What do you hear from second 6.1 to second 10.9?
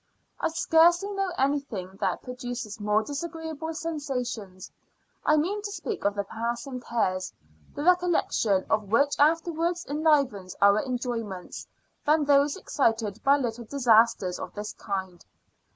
the passing cares, the recollection of which afterwards enlivens our